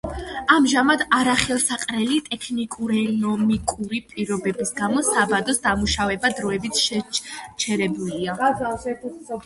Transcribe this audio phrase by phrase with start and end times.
[0.53, 8.39] ამჟამად არახელსაყრელი ტექნიკურ-ეკონომიკური პირობების გამო საბადოს დამუშავება დროებით შეჩერებულია.